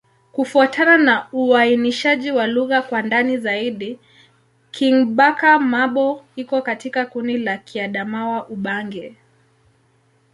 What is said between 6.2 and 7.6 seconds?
iko katika kundi la